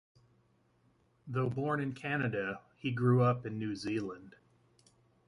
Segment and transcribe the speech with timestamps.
[1.27, 4.35] Though born in Canada, he grew up in New Zealand.